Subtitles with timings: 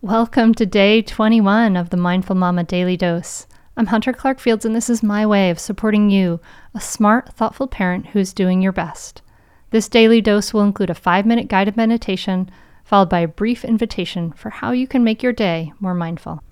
[0.00, 3.48] Welcome to day 21 of the Mindful Mama Daily Dose.
[3.76, 6.38] I'm Hunter Clarke-Fields, and this is my way of supporting you,
[6.72, 9.22] a smart, thoughtful parent who's doing your best.
[9.70, 12.48] This daily dose will include a five minute guided meditation,
[12.84, 16.44] followed by a brief invitation for how you can make your day more mindful.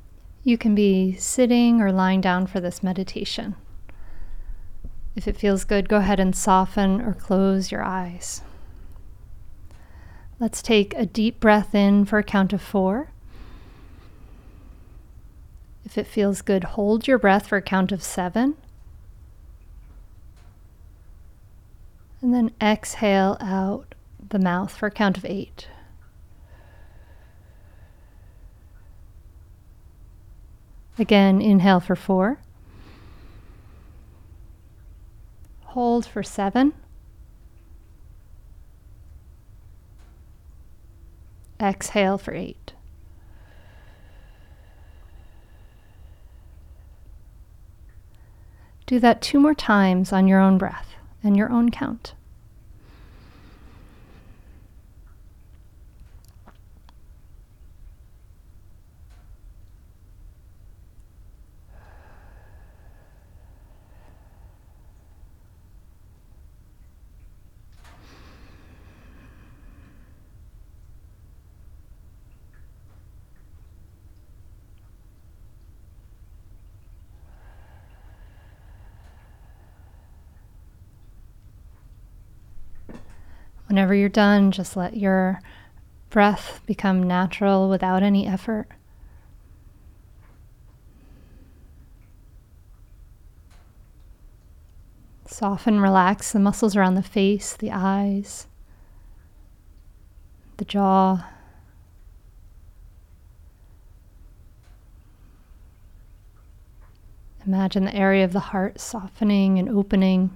[0.42, 3.54] You can be sitting or lying down for this meditation.
[5.14, 8.42] If it feels good, go ahead and soften or close your eyes.
[10.40, 13.12] Let's take a deep breath in for a count of four.
[15.86, 18.56] If it feels good, hold your breath for a count of seven.
[22.20, 23.94] And then exhale out
[24.28, 25.68] the mouth for a count of eight.
[30.98, 32.40] Again, inhale for four.
[35.66, 36.72] Hold for seven.
[41.60, 42.72] Exhale for eight.
[48.86, 52.14] Do that two more times on your own breath and your own count.
[83.68, 85.40] Whenever you're done, just let your
[86.10, 88.68] breath become natural without any effort.
[95.26, 98.46] Soften, relax the muscles around the face, the eyes,
[100.56, 101.26] the jaw.
[107.44, 110.30] Imagine the area of the heart softening and opening.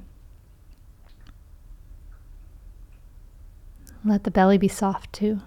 [4.04, 5.40] Let the belly be soft too.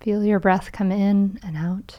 [0.00, 1.98] Feel your breath come in and out.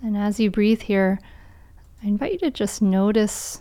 [0.00, 1.20] And as you breathe here,
[2.02, 3.60] I invite you to just notice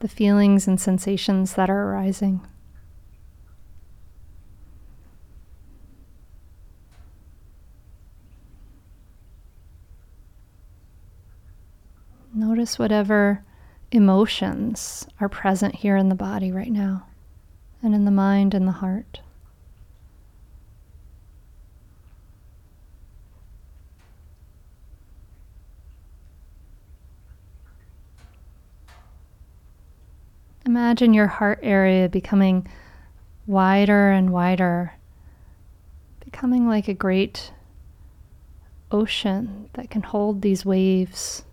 [0.00, 2.46] the feelings and sensations that are arising.
[12.34, 13.42] Notice whatever
[13.90, 17.06] emotions are present here in the body right now,
[17.82, 19.20] and in the mind and the heart.
[30.76, 32.68] Imagine your heart area becoming
[33.46, 34.92] wider and wider,
[36.22, 37.50] becoming like a great
[38.90, 41.46] ocean that can hold these waves.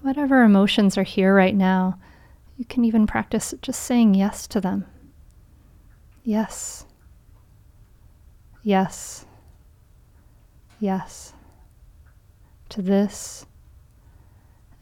[0.00, 1.98] Whatever emotions are here right now,
[2.56, 4.86] you can even practice just saying yes to them.
[6.26, 6.84] Yes.
[8.64, 9.26] Yes.
[10.80, 11.34] Yes.
[12.70, 13.46] To this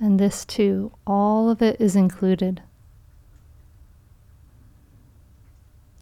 [0.01, 0.91] and this too.
[1.07, 2.63] All of it is included.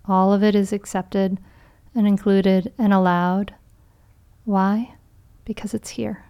[0.05, 1.41] All of it is accepted
[1.93, 3.53] and included and allowed.
[4.45, 4.95] Why?
[5.45, 6.25] Because it's here.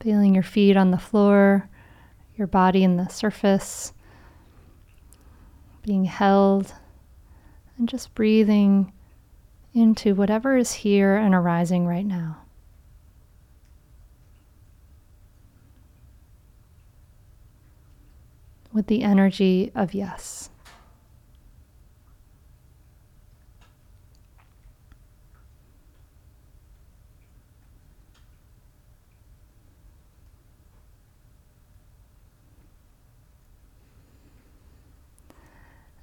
[0.00, 1.68] Feeling your feet on the floor,
[2.36, 3.92] your body in the surface,
[5.82, 6.72] being held,
[7.76, 8.92] and just breathing
[9.74, 12.38] into whatever is here and arising right now.
[18.72, 20.48] With the energy of yes.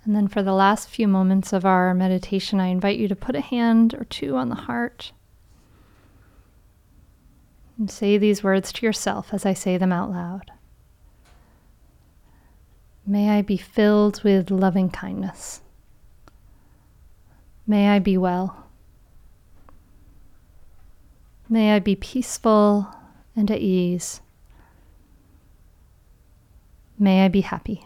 [0.08, 3.36] And then for the last few moments of our meditation, I invite you to put
[3.36, 5.12] a hand or two on the heart
[7.78, 10.50] and say these words to yourself as I say them out loud.
[13.06, 15.60] May I be filled with loving kindness.
[17.68, 18.64] May I be well.
[21.50, 22.88] May I be peaceful
[23.36, 24.22] and at ease.
[26.98, 27.84] May I be happy.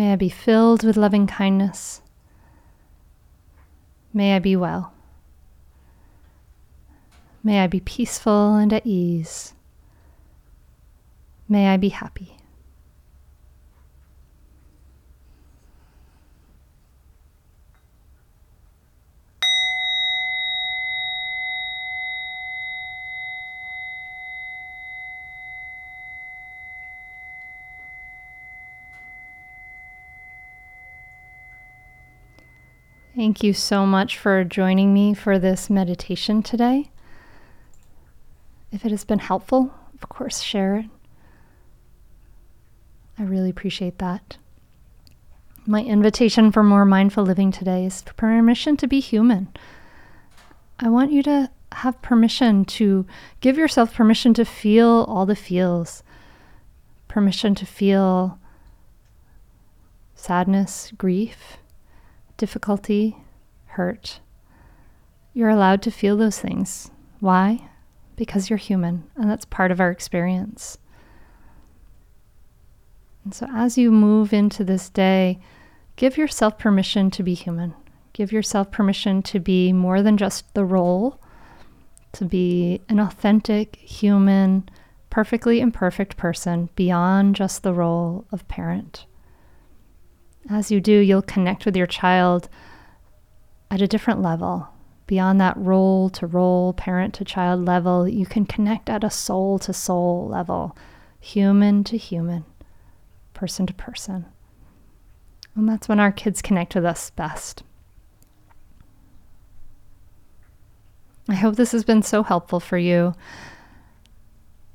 [0.00, 2.00] May I be filled with loving kindness.
[4.14, 4.94] May I be well.
[7.44, 9.52] May I be peaceful and at ease.
[11.50, 12.38] May I be happy.
[33.20, 36.90] Thank you so much for joining me for this meditation today.
[38.72, 40.86] If it has been helpful, of course, share it.
[43.18, 44.38] I really appreciate that.
[45.66, 49.48] My invitation for more mindful living today is permission to be human.
[50.78, 53.04] I want you to have permission to
[53.42, 56.02] give yourself permission to feel all the feels,
[57.06, 58.38] permission to feel
[60.14, 61.58] sadness, grief,
[62.40, 63.18] difficulty,
[63.66, 64.20] hurt.
[65.34, 66.90] You're allowed to feel those things.
[67.20, 67.68] Why?
[68.16, 70.78] Because you're human, and that's part of our experience.
[73.24, 75.38] And so, as you move into this day,
[75.96, 77.74] give yourself permission to be human.
[78.14, 81.20] Give yourself permission to be more than just the role,
[82.12, 84.66] to be an authentic, human,
[85.10, 89.04] perfectly imperfect person beyond just the role of parent.
[90.48, 92.48] As you do, you'll connect with your child
[93.70, 94.68] at a different level.
[95.06, 99.58] Beyond that role to role, parent to child level, you can connect at a soul
[99.60, 100.76] to soul level,
[101.18, 102.44] human to human,
[103.34, 104.26] person to person.
[105.54, 107.64] And that's when our kids connect with us best.
[111.28, 113.14] I hope this has been so helpful for you.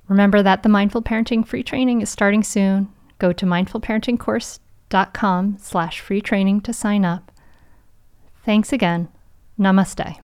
[0.07, 2.89] Remember that the Mindful Parenting free training is starting soon.
[3.19, 4.64] Go to mindfulparentingcourse.com
[5.13, 7.31] com slash free training to sign up.
[8.45, 9.09] Thanks again.
[9.59, 10.24] Namaste.